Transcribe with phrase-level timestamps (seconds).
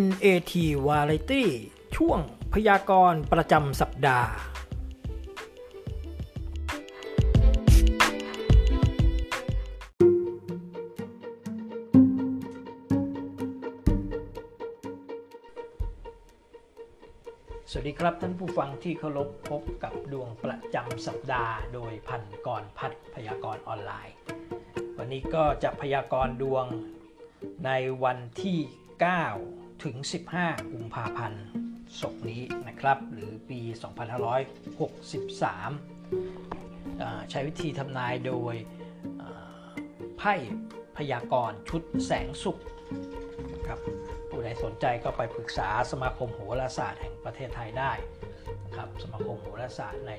[0.00, 0.52] NAT
[0.86, 1.44] Variety
[1.96, 2.18] ช่วง
[2.52, 4.30] พยากรณ์ประจำสัปดาห์
[17.70, 24.16] สวัสดีครับท่านผู้ฟังที่เคารพพบกับดวงประจำสัปดาห์ โดยพันกรพัฒพยากรณ์ออนไลน์
[24.98, 26.66] วันนี้ก็จะพยากรณ์ดวง
[27.66, 27.70] ใน
[28.04, 29.96] วันที่ 9 ถึง
[30.34, 31.44] 15 กุมภาพันธ์
[32.00, 33.70] ศกนี้นะครับ หรือปี 2563
[37.30, 38.54] ใช้วิธีทำนายโดย
[40.18, 40.34] ไพ่
[40.96, 42.58] พยากรณ์ชุดแสงสุข
[43.66, 43.78] ครับ
[44.28, 47.92] ผู้ใดสนใจก็ไปปรึกษาสมาคมโหราศาสตร์แห่งประเทศไทยได้
[48.64, 50.12] นะครับสมาคมโหราศาสตร์ใน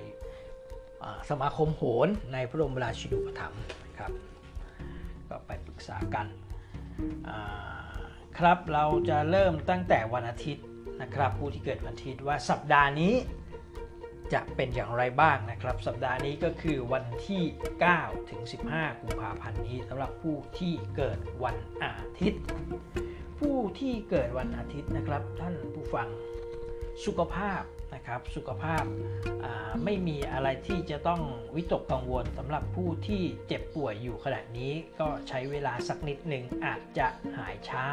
[1.29, 4.11] สมาคมโหรในพระบรมราชินูปถัมภ์นะครับ
[5.29, 6.27] ก็ไปปรึกษากัน
[7.29, 7.84] อ่า
[8.37, 10.65] ครับเราจะเริ่มตั้งแต่วันอาทิตย์
[11.01, 13.13] นะครับ ผู้ที่เกิดวันอาทิตย์ว่าสัปดาห์นี้
[14.33, 17.43] จะเป็นอย่างไรบ้างนะครับ สัปดาห์นี้ก็คือวันที่
[17.85, 18.41] 9 ถึง
[18.71, 22.41] 15 กุมภาพันธ์นี้สำหรับผู้ที่เกิดวันอาทิตย์
[23.39, 26.07] ผู้ที่เกิดวันอาทิตย์นะครับ ท่านผู้ฟัง
[27.05, 27.61] สุขภาพ
[28.05, 28.83] นะครับ สุขภาพ
[29.83, 31.21] ไม่มีอะไรที่จะต้อง
[31.55, 37.83] วิตกกังวลสำหรับผู้ที่เจ็บป่วยอยู่ขณะนี้ก็ใช้เวลาสักนิดหนึ่งอาจจะหายช้า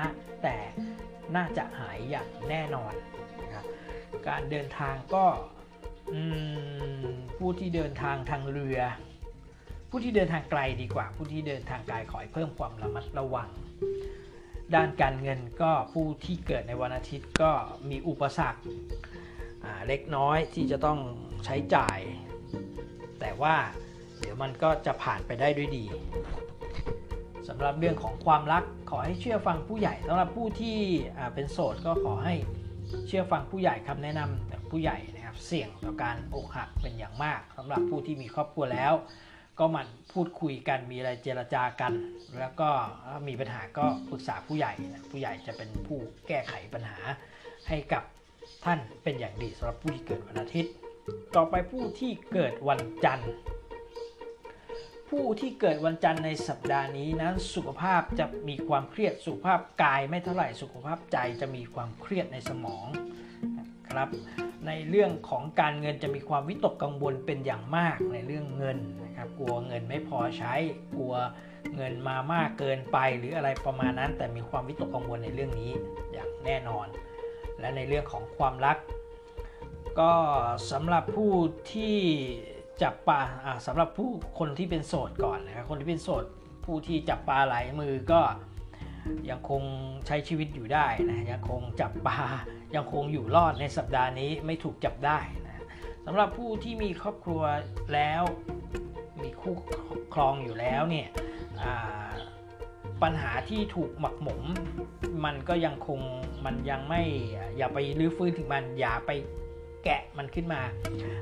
[0.43, 0.57] แต่
[1.37, 2.93] น่าจะหายอย่างแน่นอน
[3.43, 3.65] นะครับ
[4.29, 5.25] การเดินทางก็
[7.39, 8.81] ผู้ที่เดินทางทางเรือ
[9.91, 13.49] ผู้ที่เดินทางไกลดีกว่า ผู้ที่เดินทางไกลขอให้เพิ่มความระมัดระวัง
[14.75, 17.53] ด้านการเงินก็ผู้ที่เกิดในวันอาทิตย์ก็
[17.91, 18.63] มีอุปสรรค
[19.89, 20.99] เล็กน้อยที่จะต้อง
[21.45, 21.99] ใช้จ่าย
[23.21, 23.55] แต่ว่า
[24.19, 25.85] เดี๋ยวมันก็จะผ่านไปได้ด้วยดี
[27.49, 30.79] สำหรับเรื่องของความรักขอให้เชื่อฟังผู้ใหญ่สำหรับผู้ที่
[31.35, 32.35] เป็นโสดก็ขอให้
[33.07, 38.93] เชื่อฟังผู้ใหญ่คำแนะนำจากผู้ใหญ่นะครับเสี่ยงต่อการอกหักเป็นอย่างมากสำหรับผู้ที่มีครอบครัวแล้ว
[39.59, 41.93] ก็มันพูดคุยกันมีอะไรเจรจากัน
[42.39, 42.69] แล้วก็
[43.29, 46.99] มีปัญหาก็ปรึกษาผู้ใหญ่นะผู้ใหญ่จะเป็นผู้แก้ไขปัญหา
[47.69, 48.03] ให้กับ
[48.65, 50.73] ท่านเป็นอย่างดีสำหรับผู้ที่เกิดวันอาทิตย์
[51.37, 53.33] ต่อไปผู้ที่เกิดวันจันทร์
[55.11, 62.87] ผู้ที่เกิดวันจันทร์ในสัปดาห์นี้นั้นสุขภาพจะมีความเครียดสุขภาพกายไม่เท่าไหร่สุขภาพใจจะมีความเครียดในสมอง
[63.59, 64.09] นะครับ
[64.67, 70.55] ในเรื่องของการเงินจะมีความวิตกกังวลเป็นอย่างมากในเรื่องเงินนะครับ กลัวเงินไม่พอใช้
[70.97, 71.15] กลัว
[71.77, 75.73] เงินมามากเกินไปหรืออะไรประมาณนั้น แต่มีความวิตกกังวลในเรื่องนี้
[76.13, 76.87] อย่างแน่นอน
[77.63, 78.77] และในเรื่องของความรัก
[80.01, 80.13] ก็
[80.73, 81.33] สำหรับผู้
[81.73, 81.97] ที่
[82.83, 86.25] จับปลาอ่าสำหรับผู้คนที่เป็นโสดก่อนนะครับคนที่เป็นโสด
[86.65, 88.21] ผู้ที่จับปลาไหลมือก็
[89.31, 89.63] ยังคง
[90.07, 92.19] ใช้ชีวิตอยู่ได้นะยังคงจับปลา
[92.75, 95.63] ยังคงอยู่รอดในสัปดาห์นี้ไม่ถูกจับได้นะ
[96.07, 97.43] สำหรับผู้ที่มีครอบครัว
[97.95, 98.23] แล้ว
[99.23, 99.55] มีคู่
[100.15, 101.09] ครองอยู่แล้วเนี่ย
[101.63, 102.12] อ่า
[103.03, 104.43] ปัญหาที่ถูกหมักหมม
[105.25, 106.01] มันก็ยังคง
[106.45, 107.03] มันยังไม่
[107.57, 109.11] อย่าไปรื้อฟื้นถึงมันอย่าไป
[109.85, 110.63] แกะมันขึ้นมา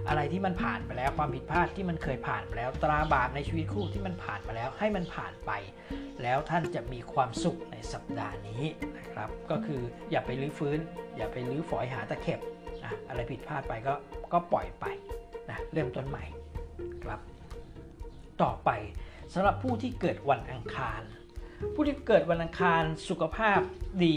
[0.08, 5.50] อะไรที่มันผ่านไปแล้วความผิดพลาดที่มันเคยผ่านไปแล้ว ตราบาปในชีวิตคู่ที่มันผ่านมาแล้ว ให้มันผ่านไป
[6.22, 8.62] แล้วท่านจะมีความสุขในสัปดาห์นี้
[8.98, 9.80] นะครับ ก็คือ
[10.10, 10.78] อย่าไปรื้อฟื้น
[11.16, 12.40] อย่าไปรื้อฝอยหาตะเข็บ
[12.84, 13.94] นะอะไรผิดพลาดไปก็
[14.32, 14.86] ก็ปล่อยไป
[15.50, 16.24] นะเริ่มต้นใหม่
[17.04, 17.20] ครับ
[18.42, 18.70] ต่อไป
[19.34, 21.02] สำหรับผู้ที่เกิดวันอังคาร
[21.74, 23.60] ผู้ที่เกิดวันอังคารสุขภาพ
[24.04, 24.16] ดี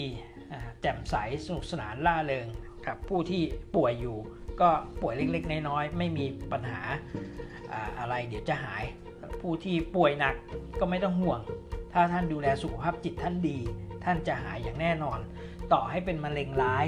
[0.81, 1.15] แจ่มใส
[1.45, 2.47] สนุกสนานล่าเริง
[2.85, 3.41] ครับผู้ที่
[3.75, 4.17] ป่วยอยู่
[4.61, 4.69] ก็
[5.01, 6.81] ป่วยเล็กๆ น้อยๆไม่มีปัญหา
[7.99, 8.83] อะไรเดี๋ยวจะหาย
[9.41, 10.35] ผู้ที่ป่วยหนัก
[10.79, 11.39] ก็ไม่ต้องห่วง
[11.93, 13.57] ถ้าท่านดูแลสุขภาพจิตท่านดี
[14.03, 15.19] ท่านจะหายอย่างแน่นอน
[15.73, 16.85] ต่อให้เป็นมะเร็งร้าย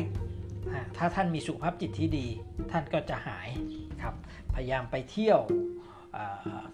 [0.97, 2.27] ถ้าท่านมีสุขภาพจิตที่ดี
[2.71, 3.49] ท่านก็จะหาย
[4.01, 4.15] ครับ
[4.53, 5.39] พยายามไปเที่ยว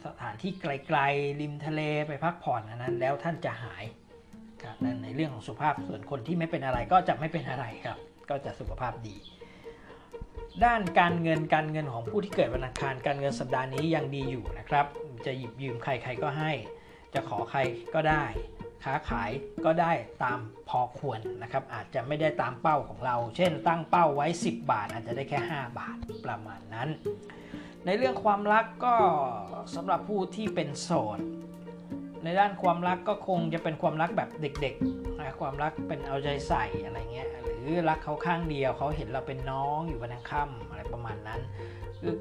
[0.05, 3.83] สถานที่ไกลๆริมทะเลไปพักผ่อนอันนั้น แล้วท่านจะหาย
[4.63, 7.99] ครับนั่นในเรื่องของสุขภาพส่วนคนที่ไม่เป็นอะไรก็จะไม่เป็นอะไรครับ
[8.29, 9.17] ก็จะสุขภาพดี
[10.65, 14.85] ด้านการเงินการเงินของผู้ที่เกิดวันอังคารการเงินสัปดาห์นี้ยังดีอยู่นะครับ
[15.25, 16.51] จะหยิบยืมใครใครก็ให้
[17.13, 17.59] จะขอใคร
[17.93, 18.25] ก็ได้
[18.83, 19.31] ค้าขาย
[19.65, 19.91] ก็ได้
[20.23, 20.39] ตาม
[20.69, 26.89] พอควรนะครับ อาจจะไม่ได้ตามเป้าของเรา เช่น ตั้งเป้าไว้ 10 บาท อาจจะได้แค่ 5 บาทประมาณนั้น
[27.85, 28.95] ในเรื่องความรักก็
[29.75, 31.19] สำหรับผู้ที่เป็นโสด
[32.23, 41.41] ในด้านความรักก็คงจะเป็นความรักแบบเด็กๆนะความรักเป็นเอาใจใส่อะไรเงี้ยหรือรักเขาข้างเดียวเขาเห็นเราเป็นน้องอยู่บนทางค่ำอะไรประมาณนั้น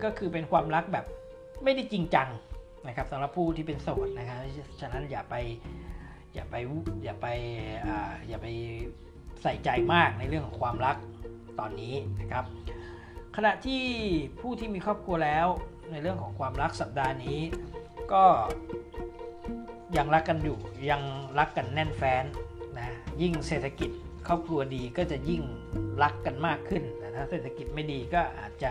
[0.04, 1.04] ก็คือเป็นความรักแบบ
[1.64, 2.28] ไม่ได้จริงจัง
[2.86, 4.38] นะครับสำหรับผู้ที่เป็นโสดนะครับ
[4.80, 5.34] ฉะนั้นอย่าไป
[6.34, 6.54] อย่าไป
[7.04, 7.26] อย่าไป
[7.86, 7.98] อา
[8.28, 8.46] อย่าไป
[9.42, 10.96] ใส่ใจมากในเรื่องของความรัก
[11.58, 12.44] ตอนนี้นะครับ
[13.36, 13.82] ขณะที่
[14.40, 15.46] ผู้ที่มีครอบครัวแล้ว
[15.90, 17.40] ในเรื่องของความรักสัปดาห์นี้
[18.12, 18.24] ก็
[19.96, 20.58] ยังรักกันอยู่
[20.90, 21.02] ยัง
[21.38, 22.24] รักกันแน่นแฟ้น
[22.78, 22.88] นะ
[23.22, 23.90] ยิ่งเศรษฐกิจ
[24.28, 25.42] ครอบครัวดีก็จะยิ่ง
[26.02, 28.70] รักกันมากขึ้นแต่ถ้าเศรษฐกิจไม่ดีก็อาจจะ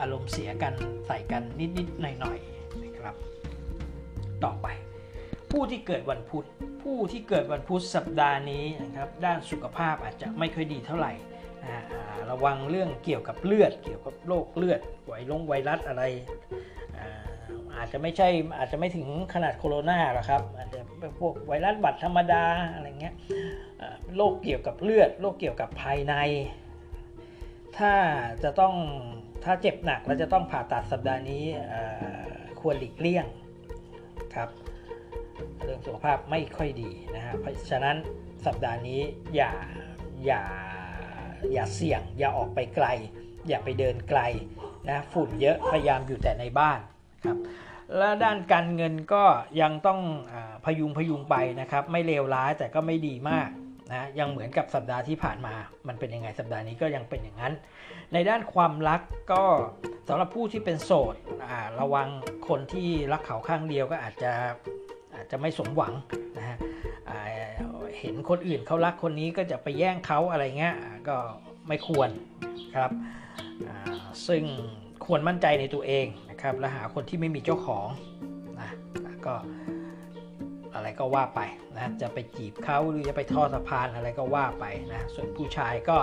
[0.00, 0.72] อารมณ์เสียกัน
[1.06, 1.42] ใส่กัน
[1.78, 3.14] นิดๆหน่อยๆนะครับ
[4.44, 4.66] ต่อไป
[5.50, 6.46] ผู้ที่เกิดวันพุธ
[6.82, 11.12] ผู้ที่เกิดวันพุธสัปดาห์นี้นะครับด้านสุขภาพอาจจะไม่ค่อยดีเท่าไหร่
[11.64, 11.80] นะ
[12.30, 16.02] ระวังเรื่องเกี่ยวกับเลือด เกี่ยวกับโรคเลือดไวลงไวรัสอะไร
[17.76, 18.28] อาจจะไม่ใช่
[18.58, 23.14] อาจจะไม่ถึงขนาดโคโรนาหรอกครับอาจจะเป็นพวกไวรัสหวัดธรรมดาอะไรเงี้ย
[24.16, 26.14] โรคเกี่ยวกับเลือดโรคเกี่ยวกับภายใน
[27.78, 27.92] ถ้า
[28.44, 28.74] จะต้อง
[29.44, 31.44] ถ้าเจ็บหนักแล้วจะต้องผ่าตัดสัปดาห์นี้
[32.60, 33.26] ควรหลีกเลี่ยง
[34.34, 34.48] ครับ
[35.62, 37.96] เรื่องสุขภาพไม่ค่อยดีนะฮะเพราะฉะนั้น
[38.46, 39.00] สัปดาห์นี้
[39.36, 39.52] อย่า
[40.26, 40.42] อย่า
[41.52, 42.86] อย่าเสี่ยง อย่าออกไปไกล
[43.48, 44.20] อย่าไปเดินไกล
[44.88, 46.78] นะฝุ่นเยอะพยายามอยู่แต่ในบ้าน
[47.24, 47.36] ครับ
[47.96, 49.24] และด้านการเงินก็
[49.60, 50.00] ยังต้อง
[50.32, 50.34] อ
[50.64, 53.48] พยุงพยุงไปนะครับ ไม่เลวร้ายแต่ก็ไม่ดีมาก
[53.92, 55.54] นะยังเหมือนกับสัปดาห์ที่ผ่านมา
[55.88, 57.54] มันเป็นยังไงสัปดาห์นี้ก็ยังเป็นอย่างนั้น
[58.12, 59.00] ในด้านความรัก
[59.32, 59.42] ก็
[60.08, 61.14] สำหรับผู้ที่เป็นโสด
[61.80, 62.08] ระวัง
[62.48, 64.32] คนที่รักเขาข้างเดียวก็อาจจะ
[65.14, 65.92] อาจจะไม่สมหวัง
[68.00, 70.76] เห็นคนอื่นเขารักคนนี้ก็จะไปแย่งเขาอะไรเงี้ย
[71.08, 71.16] ก็
[71.68, 72.10] ไม่ควร
[72.76, 72.90] ครับ
[74.28, 74.42] ซึ่ง
[75.04, 77.88] ควรมั่นใจในตัวเองนะครับและหาคนที่ไม่มีเจ้าของ
[78.60, 78.70] นะ
[79.26, 79.34] ก็
[80.74, 81.40] อะไรก็ว่าไป
[81.76, 85.98] นะจะไปจีบเขาหรือจะไปทอดสะพานอะไรก็ว่าไปนะส่วนผู้ชายก็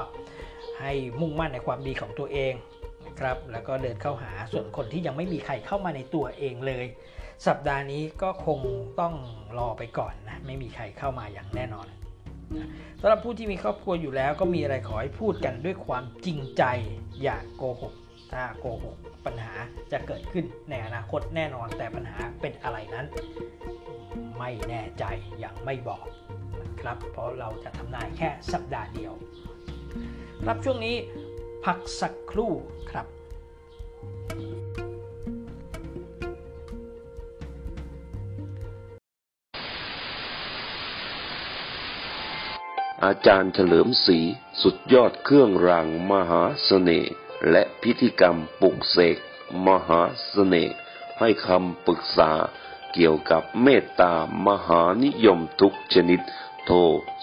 [0.82, 0.92] ให้
[1.22, 2.54] มุ่งมั่นในความดีของตัวเอง
[3.08, 6.86] นะครับแล้วก็เดินเข้าหาส่วนคนที่ยังไม่มีใครเข้ามาในตัวเองเลย
[7.46, 8.60] สัปดาห์นี้ก็คง
[9.00, 9.14] ต้อง
[9.58, 11.88] รอไปก่อนนะ ไม่มีใครเข้ามาอย่างแน่นอน
[13.02, 16.64] สำหรับผู้ที่มีครอบครัวอยู่แล้วก็มีอะไรขอให้พูดกันด้วยความจริงใจ
[17.24, 17.94] อย่าโกหก
[18.32, 19.54] ถ้าโกหกปัญหา
[19.92, 23.06] จะเกิดขึ้นในอนาคตแน่นอนแต่ปัญหาเป็นอะไรนั้น
[24.38, 25.04] ไม่แน่ใจ
[25.44, 26.06] ยังไม่บอก
[26.62, 29.14] นะครับ เพราะเราจะทำนายแค่สัปดาห์เดียว
[30.46, 30.96] ครับช่วงนี้
[31.66, 32.52] พักสักครู่
[32.92, 33.08] ครับ
[43.06, 44.20] อาจารย์เฉลิมศรี
[44.62, 47.12] สุดยอดเครื่องรางมหาเสน่ห์
[47.52, 49.18] และพิธีกรรมปลุกเสก
[49.68, 50.74] มหาเสน่ห์
[51.20, 52.32] ให้คำปรึกษา
[52.94, 54.14] เกี่ยวกับเมตตา
[54.48, 56.20] มหานิยมทุกชนิด
[56.66, 56.78] โทร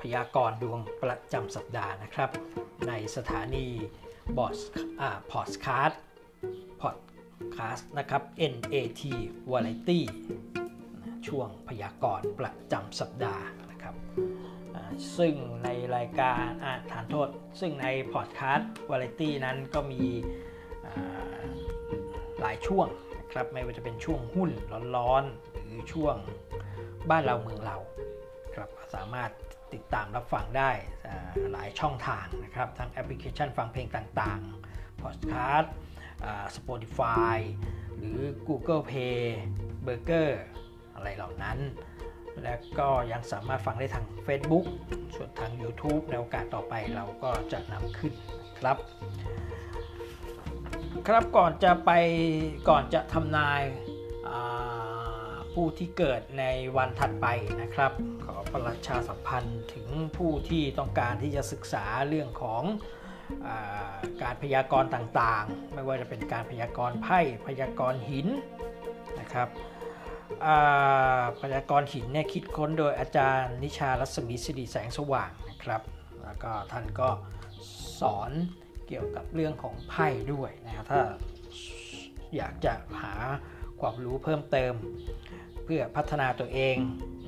[0.00, 2.30] พยากรณ์ดวงประจำสัปดาห์นะครับ
[2.88, 3.66] ในสถานี
[4.36, 4.58] บอส
[5.00, 6.02] อ่าพอดคาสต์
[6.82, 6.96] พอด
[7.56, 9.02] คาสต์นะครับ NAT
[9.50, 10.00] Variety
[11.26, 13.94] ช่วงพยากรณ์ประจำสัปดาห์นะครับ
[15.18, 17.28] ซึ่งในรายการอ่าฐานโทษ
[17.60, 20.02] ซึ่งในพอดคาสต์วาไรตี้นั้นก็มี
[22.40, 22.88] หลายช่วง
[23.32, 24.50] ครับไม่ว่าจะเป็นช่วงหุ้น
[24.96, 26.16] ร้อนๆ หรือช่วง
[27.10, 27.76] บ้านเราเมืองเรา
[28.54, 29.30] ครับสามารถ
[29.74, 30.70] ติดตามรับฟังได้
[31.52, 35.68] หลายช่องทางนะครับ ทั้งแอปพลิเคชันฟังเพลงต่างๆ Podcast
[36.24, 37.38] อ่า Spotify
[37.96, 39.20] หรือ Google Play
[39.86, 40.30] Burger
[40.94, 41.58] อะไรเหล่านั้น
[42.42, 44.66] และก็ยังสามารถฟังได้ทาง Facebook
[45.16, 48.12] ส่วนทาง YouTube ในโอกาสต่อไปเราก็จะนำขึ้น
[48.60, 48.76] ครับ
[51.08, 51.90] ครับก่อนจะไป
[52.68, 53.62] ก่อนจะทำนาย
[55.52, 56.44] ผู้ที่เกิดใน
[56.76, 57.26] วันถัดไป
[57.62, 57.92] นะครับ
[58.24, 62.62] ขอประชาสัมพันธ์ถึงผู้ที่ต้องการที่จะศึกษาเรื่องของ
[63.46, 63.48] อ
[64.22, 68.28] การพยากรณ์ต่างๆ ไม่ว่าจะเป็นการพยากรณ์ไพ่พยากรณ์หิน
[69.20, 69.48] นะครับ
[71.42, 75.82] พยากรณ์หินเนี่ยคิดค้นโดยอาจารย์นิชารัศมีสิริแสงสว่างนะครับ
[76.22, 77.08] แล้วก็ท่านก็
[78.00, 78.32] สอน
[78.90, 81.02] เกี่ยวกับเรื่องของไพ่ด้วยนะครับถ้า
[82.36, 83.14] อยากจะหา
[83.80, 84.72] ความรู้เพิ่มเติม
[85.64, 86.76] เพื่อพัฒนาตัวเอง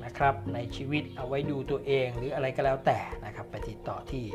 [0.05, 4.25] นะครับในชีวิตเอาไว้ดูตัวเองหรืออะไรก็แล้วแต่นะครับไปติดต่อที่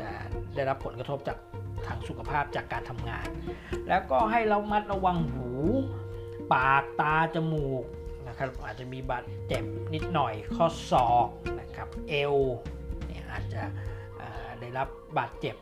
[0.00, 0.08] จะ
[0.54, 1.38] ได้รับผลกระทบจาก
[1.86, 3.28] ทางสุขภาพจากการทำงาน
[3.88, 5.48] แล้วก็ให้เรามัดระวังหู
[6.52, 7.84] ปากตาจมูก
[8.28, 11.28] นะครับอาจจะมีบาดเจ็บนิดหน่อยข้อศอก
[11.60, 12.36] นะครับเอว
[13.06, 13.62] เนี่ยอาจจะ
[14.60, 15.56] ได้รับบาดเจ็บ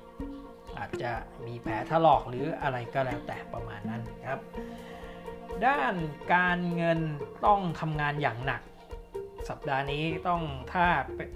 [0.79, 1.13] อาจจะ
[1.47, 4.41] มีแผลถลอกหรืออะไรก็แล้วแต่ประมาณนั้นครับ
[5.67, 5.95] ด้าน
[6.35, 7.01] การเงิน
[7.47, 8.63] ต้องทำงานอย่างหนัก
[9.49, 10.43] สัปดาห์นี้ต้อง
[10.73, 10.87] ถ้า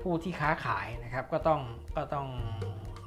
[0.03, 1.61] ผู้ที่ค้าขายนะครับก็ต้อง
[1.97, 2.27] ก็ต้อง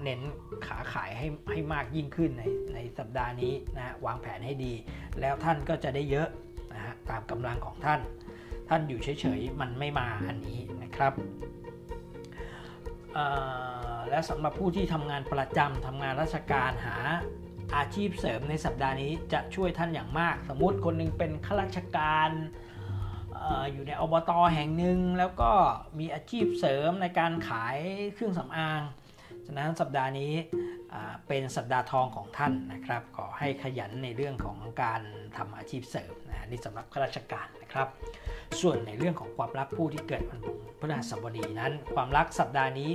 [0.04, 0.22] เน้น
[0.68, 2.44] ขาขายให้ให้มากยิ่งขึ้นใน
[2.76, 4.74] ในสัปดาห์นี้นะวางแผนให้ดี
[5.20, 6.30] แล้วท่านก็จะได้เยอะ
[6.74, 8.00] นะฮะตามกำลังของท่าน
[8.70, 11.14] ท่านอยู่เฉยๆมันไม่มาอันนี้นะครับ
[14.10, 16.98] และสำหรับผู้ที่ทำงานประจำทำงานราชการหา
[17.76, 22.30] อาชีพเสริมในสัปดาห์นี้จะช่วยท่านอย่างมาก สมมติคนนึงเป็นข้าราชการ
[23.72, 25.52] อยู่ในอบตแห่งหนึ่งแล้วก็
[26.00, 27.78] มีอาชีพเสริมในการขาย
[28.14, 28.82] เครื่องสำอาง
[29.46, 30.34] ฉะนั้นสัปดาห์นี้
[31.28, 35.02] เป็นสัปดาห์ทองของท่านนะครับ ขอให้ขยันในเรื่องของการ
[35.38, 37.88] ทำอาชีพเสริมนะนี่สำหรับข้าราชการนะครับ
[38.62, 40.40] ส่วนในเรื่องของความรักผู้ที่เกิดวัน
[40.80, 42.92] พฤหัสบดีนั้น ความรักสัปดาห์นี้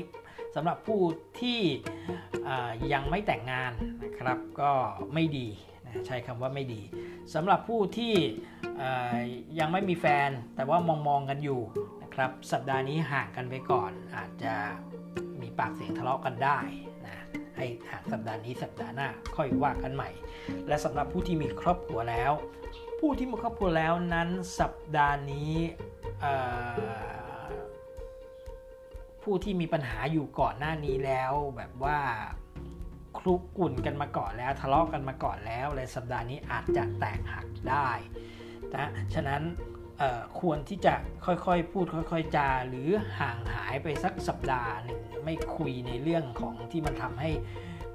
[0.55, 1.01] สำหรับผู้
[1.41, 1.61] ที่
[2.93, 3.73] ยังไม่แต่งงาน
[4.05, 4.73] นะครับ ก็
[5.15, 5.49] ไม่ดี
[6.07, 6.83] ใช้คำว่าไม่ดี
[7.35, 8.15] สำหรับผู้ที่
[9.59, 11.61] ยังไม่มีแฟนแต่ว่ามองมองกันอยู่
[12.03, 14.55] นะครับสัปดาห์นี้ห่างกันไปก่อน อาจจะ
[15.41, 16.59] มีปากเสียงทะเลาะกันได้
[17.07, 17.19] นะ
[17.57, 20.11] ให้ห่างสัปดาห์นี้สัปดาห์หน้าค่อยว่ากันใหม่
[20.69, 22.33] และสำหรับผู้ที่มีครอบครัวแล้ว
[23.01, 24.29] ผู้ที่มีครอบครัวแล้วนั้น
[24.61, 25.55] สัปดาห์นี้
[29.23, 31.99] ผู้ที่มีปัญหาอยู่ก่อนหน้านี้แล้วแบบว่า
[33.19, 37.89] คลุกกุ่นกันมาก่อนแล้ว ทะเลาะกันมาก่อนแล้วในสัปดาห์นี้อาจจะแตกหักได้
[38.75, 39.43] นะฉะนั้น
[40.41, 40.95] ควรที่จะ
[41.27, 42.89] ค่อยๆ พูดค่อยๆจาหรือ
[43.21, 47.31] ห่างหายไปสักสัปดาห์หนึ่งไม่คุยในเรื่องของที่มันทำให้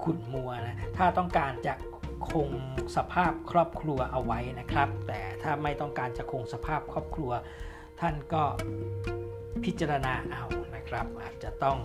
[0.04, 1.74] ขุ่นมัวนะถ้าต้องการจะ
[2.32, 2.50] คง
[2.96, 7.32] สภาพครอบครัวเอาไว้นะครับ แต่ถ้าไม่ต้องการจะคงสภาพครอบครัว
[8.00, 8.44] ท่านก็
[9.64, 10.46] พิจารณาเอา
[10.76, 11.78] นะครับ อาจจะต้อง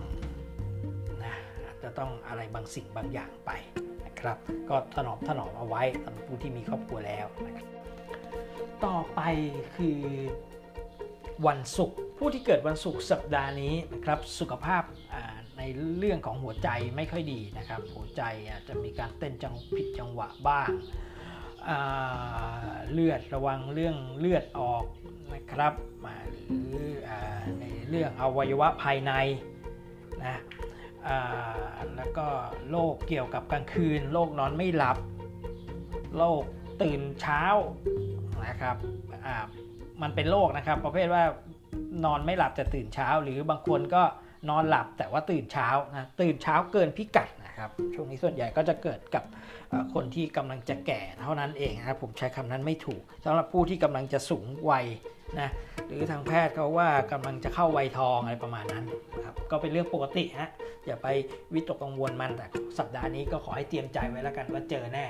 [1.83, 3.51] จะต้องอะไรบางสิ่งบางอย่างไป
[4.05, 4.37] นะครับ
[4.69, 7.67] ก็ถนอมถนอมเอาไว้สำหรับผู้ที่มีครอบครัวแล้วนะครับ
[8.85, 9.21] ต่อไป
[9.75, 10.01] คือ
[11.47, 14.83] วันศุกร์ผู้ที่เกิดวันศุกร์สัปดาห์นี้นะครับสุขภาพ
[15.57, 15.61] ใน
[15.97, 20.69] เรื่องของหัวใจไม่ค่อยดีนะครับ หัวใจอาจจะมีการเต้นจังผิดจังหวะบ้าง
[22.91, 24.85] เลือดระวังเรื่องเลือดออก
[25.33, 25.73] นะครับ
[26.31, 26.77] หรือ
[27.59, 29.13] ในเรื่องอวัยวะภายใน
[30.23, 30.41] นะ
[31.95, 32.27] แล้วก็
[32.69, 34.97] โรคเกี่ยวกับกลางคืนโรคนอนไม่หลับ
[36.17, 36.43] โรค
[36.81, 37.43] ตื่นเช้า
[38.47, 38.75] นะครับ
[40.01, 41.23] มันเป็นโรคนะครับ ประเภทว่า
[42.05, 44.03] นอนไม่หลับจะตื่นเช้า หรือบางคนก็
[44.49, 49.23] นอนหลับแต่ว่าตื่นเช้านะตื่นเช้าเกินพิกัดนะครับช่วงนี้ส่วนใหญ่ก็จะเกิดกับ
[49.93, 54.85] คนที่กำลังจะแก่เท่านั้นเองนะครับผมใช้คำนั้นไม่ถูกสำหรับผู้ที่กำลังจะสูงวัย
[55.39, 55.49] นะ
[55.87, 58.85] หรือทางแพทย์เขาว่ากำลังจะเข้าวัยทองอะไรประมาณนั้น
[59.25, 60.49] ครับก็เป็นเรื่องปกติฮะ
[60.85, 61.07] อย่าไป
[61.53, 62.45] วิตกกังวลมันแต่
[62.79, 65.05] สัปดาห์นี้ก็ขอให้เตรียมใจไว้แล้วกันว่าเจอแน่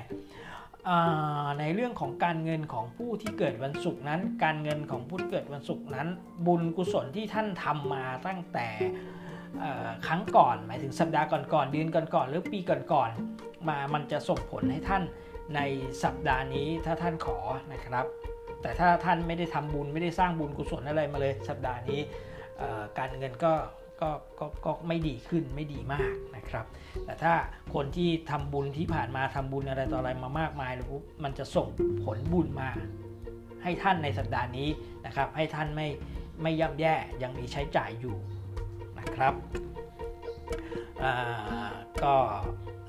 [1.60, 6.08] ในเรื่องของการเงินของผู้ที่เกิดวันศุกร์นั้น การเงินของผู้เกิดวันศุกร์นั้น
[6.48, 8.68] บุญกุศลที่ท่านทำมาตั้งแต่
[10.08, 15.04] ครั้งก่อน หมายถึงสัปดาห์ก่อนๆเดือนก่อนๆหรือปีก่อนๆมามันจะส่งผลให้ท่าน
[15.56, 15.60] ใน
[16.04, 17.38] สัปดาห์นี้ถ้าท่านขอ
[17.74, 18.06] นะครับ
[18.62, 22.00] แต่ถ้าท่านไม่ได้ทำบุญไม่ได้สร้างบุญกุศลอะไรมาเลยสัปดาห์นี้
[23.00, 23.54] การเงินก็
[24.02, 24.10] ก็
[24.40, 26.66] ก็ก็ไม่ดีขึ้นไม่ดีมากนะครับ
[27.06, 27.34] แต่ถ้า
[27.74, 30.92] คนที่ทำบุญที่ผ่านมาทำบุญอะไรต่ออะไรมามากมายแล้ว
[31.24, 31.68] มันจะส่ง
[32.04, 32.70] ผลบุญมา
[33.64, 34.70] ให้ท่านในสัปดาห์นี้
[35.06, 35.88] นะครับ ให้ท่านไม่
[36.42, 38.16] ไม่ย่ำแย่ยังมีใช้จ่ายอยู่
[39.00, 39.34] นะครับ
[42.04, 42.16] ก็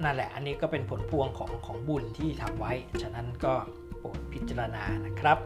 [0.04, 3.54] นั่นแหละอันนี้ก็เป็นผลพวงของของบุญที่ทำไว้ ฉะนั้นก็
[3.99, 5.38] โปรดพิจารณานะครับ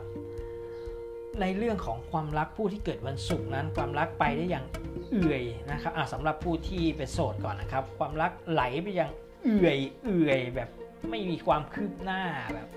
[1.40, 4.66] ในเรื่องของความรักผู้ที่เกิดวันศุกร์นั้น ความรักไปได้อย่าง
[5.10, 9.10] เอื่อยนะครับสำหรับผู้ที่เป็นโสดก่อนนะครับ ความรักไหลไปอย่าง
[9.44, 10.68] เอื่อยเอื่อยแบบ
[11.10, 12.22] ไม่มีความคืบหน้า
[12.54, 12.68] แบบ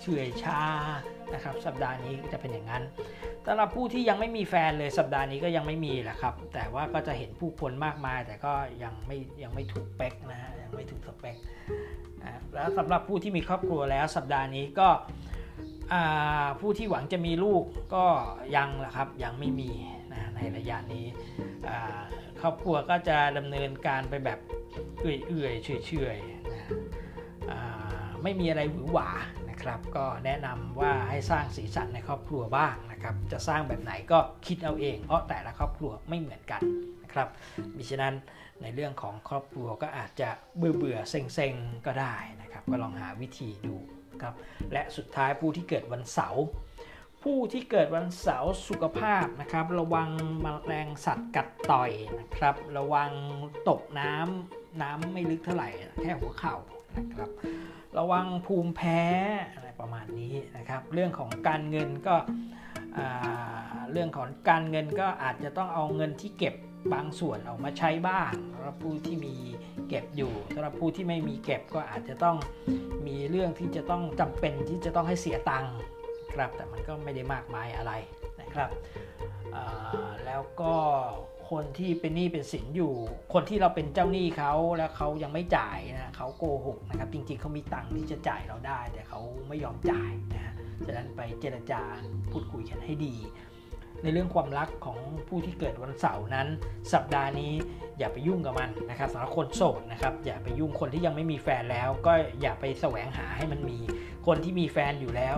[0.00, 0.62] เฉื่อยชา
[1.34, 2.82] นะครับ สัปดาห์นี้ก็จะเป็นอย่างนั้น
[3.46, 8.52] สำหรับผู้ที่ยังไม่มีแฟนเลยสัปดาห์นี้ก็ยังไม่มีแหละครับ แต่ว่าก็จะเห็นผู้คนมากมาย แต่ก็
[8.84, 11.36] ยังไม่ยังไม่ถูกเป๊กนะฮะยังไม่ถูกสเปค
[12.22, 14.88] นะแล้วสำหรับผู้ที่มีครอบครัวแล้วสัปดาห์นี้ก็
[16.60, 18.04] ผู้ที่หวังจะมีลูกก็
[18.56, 19.70] ยังแหละครับยังไม่มี
[20.12, 21.06] นะในระยะนี้
[22.40, 24.38] ครอบครัวก็จะดำเนินการไปแบบ
[25.00, 26.66] เอื่อยๆเฉอยๆนะ
[27.50, 29.10] อ่าไม่มีอะไรหวือหวา
[29.50, 36.62] นะครับ ก็แนะนำว่าให้สร้างสีสันในครอบครัวบ้างนะครับ จะสร้างแบบไหนก็คิดเอาเอง เพราะแต่ละครอบครัวไม่เหมือนกัน
[37.02, 37.28] นะครับ
[37.76, 38.14] มิฉะนั้น
[38.62, 43.76] ในเรื่องของครอบครัวก็อาจจะเบื่อเบื่อเซ็งๆก็ได้นะครับ ก็ลองหาวิธีดู
[44.22, 44.34] ครับ
[44.72, 46.44] และสุดท้ายผู้ที่เกิดวันเสาร์
[47.22, 50.08] ผู้ที่เกิดวันเสาร์สุขภาพนะครับ ระวัง
[50.42, 53.10] แมลงสัตว์กัดต่อยนะครับ ระวัง
[53.68, 55.68] ตกน้ำน้ำไม่ลึกเท่าไหร่
[56.02, 56.56] แค่หัวเข่า
[56.98, 57.30] นะครับ
[57.98, 59.00] ระวังภูมิแพ้
[59.54, 62.16] อะไรประมาณนี้นะครับ เรื่องของการเงินก็
[63.92, 66.54] เรื่องของการเงินก็อาจจะต้องเอาเงินที่เก็บ
[66.92, 69.34] บางส่วนออกมาใช้บ้างสำหรับผู้ที่มี
[69.88, 72.36] เก็บอยู่สำหรับผู้ที่ไม่มีเก็บก็อาจจะต้อง
[73.06, 75.74] มีเรื่องที่จะต้องจำเป็นที่จะต้องให้เสียตังค์
[76.34, 77.92] ครับแต่มันก็ไม่ได้มากมายอะไร
[78.40, 78.70] นะครับ
[80.26, 80.74] แล้วก็
[81.50, 82.94] คนที่เป็นหนี้เป็นสินอยู่
[83.32, 90.54] คนที่เราเป็นเจ้าหนี้เขาแล้วเขายังไม่จ่ายนะเขาโกหกนะครับ จริงๆเขามีตังค์ที่จะจ่ายเราได้ แต่เขาไม่ยอมจ่ายนะฮะ
[90.86, 91.80] ฉะนั้นไปเจรจา
[92.30, 93.14] พูดคุยกันให้ดี
[94.02, 96.48] ในเรื่องความรักของผู้ที่เกิดวันเสาร์นั้น
[96.92, 97.52] สัปดาห์นี้
[97.98, 103.78] อย่าไปยุ่งกับมันนะครับสำหรับคนโสดนะครับอย่าไปยุ่งคนที่ยังไม่มีแฟนแล้ว ก็อย่าไปแสวงหาให้มันมี
[104.26, 105.36] คนที่มีแฟนอยู่แล้ว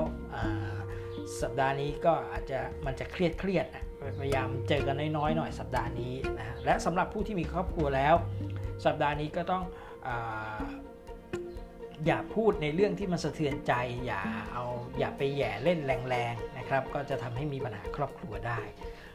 [1.43, 3.85] สัปดาห์นี้ก็อาจจะมันจะเครียดเครียดนะ
[4.21, 8.15] พยายามเจอกันน้อยๆหน่อยสัปดาห์นี้นะฮะและสำหรับผู้ที่มีครอบครัวแล้ว
[8.85, 9.63] สัปดาห์นี้ก็ต้อง
[12.07, 13.73] อย่าพูดในเรื่องที่มันสะเทือนใจ
[14.07, 14.65] อย่าเอา
[14.99, 16.35] อย่าไปแย่เล่นแรง
[16.71, 18.61] นะครับก็จะทำให้มีปัญหาครอบครัวได้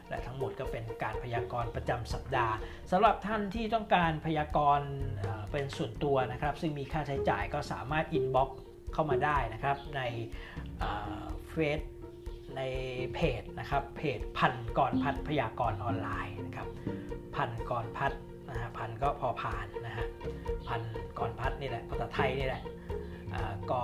[0.08, 2.54] และทั้งหมดก็เป็นการพยากรณ์ประจำสัปดาห์
[2.90, 4.90] สำหรับท่านที่ต้องการพยากรณ์
[5.52, 8.50] เป็นส่วนตัวนะครับ ซึ่งมีค่าใช้จ่ายก็สามารถอินบ็อก
[8.92, 10.02] เข้ามาได้นะครับใน
[11.50, 11.80] เฟซ
[12.56, 12.62] ใน
[13.14, 16.68] เพจนะครับเพจพันก่อนพัดพยากรณ์ออนไลน์นะครับ
[17.36, 18.12] พันก่อนพัด
[18.50, 20.06] นะฮะพันก็พอผ่านนะฮะ
[20.68, 20.80] พัน
[21.18, 22.62] ก่อนพัดนี่แหละภาษาไทยนี่แหละ
[23.70, 23.82] กอ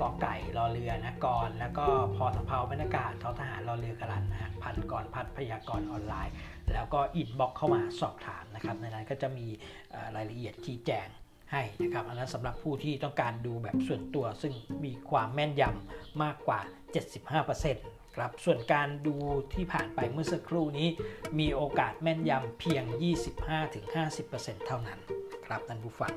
[0.00, 6.34] กอไก่รอเรือนะกรแล้วก็พอสำเภาบรรยากาศทอทหารรอเรือกระลันนะพันก่อนพัดพยากรออนไลน์
[6.72, 9.46] แล้วก็อินบ็อกเข้ามาสอบถามนะครับในนั้นก็จะมี
[10.16, 11.08] รายละเอียดชี้แจง
[11.52, 14.52] ให้นะครับอันนั้นสำหรับผู้ที่ต้องการดูแบบส่วนตัวซึ่ง
[14.84, 16.60] มีความแม่นยำมากกว่า
[17.38, 19.16] 75%ครับส่วนการดู
[19.54, 20.88] ที่ผ่านไปเมื่อสักครู่นี้
[21.38, 22.84] มีโอกาสแม่นยำเพียง
[23.54, 24.98] 25-50%เท่านั้น
[25.46, 26.14] ครับท่านผู้ฟัง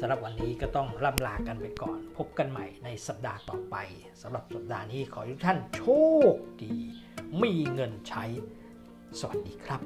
[0.00, 3.76] สำหรับวันนี้ก็ต้องล่ำลากันไปก่อน พบกันใหม่ในสัปดาห์ต่อไป
[4.22, 5.82] สำหรับสัปดาห์นี้ขอให้ทุกท่านโช
[6.32, 6.74] คดี
[7.42, 8.24] มีเงินใช้
[9.20, 9.80] สวัสดีครับ